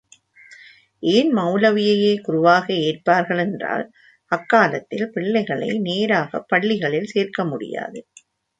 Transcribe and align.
ஏன் 1.03 1.29
மெளல்வியையே 1.37 2.21
குருவாக 2.21 2.73
ஏற்பார்கள் 2.81 3.37
என்றால் 3.37 3.85
அக்காலத்தில் 4.31 5.07
பிள்ளைகளை 5.09 5.79
நேராகப் 5.79 6.47
பள்ளிகளில் 6.47 7.05
சேர்க்க 7.05 7.45
முடியாது. 7.45 8.01